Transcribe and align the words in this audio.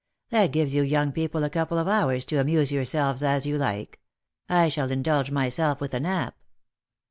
That 0.31 0.51
gives 0.51 0.73
you 0.73 0.81
young 0.81 1.11
people 1.11 1.43
a 1.43 1.49
couple 1.51 1.77
of 1.77 1.87
hours 1.87 2.25
to 2.25 2.39
amuse 2.39 2.71
yourselves 2.71 3.21
as 3.21 3.45
you 3.45 3.59
like. 3.59 3.99
I 4.49 4.67
shall 4.67 4.89
indulge 4.89 5.29
myself 5.29 5.79
with 5.79 5.93
a 5.93 5.99
nap." 5.99 6.35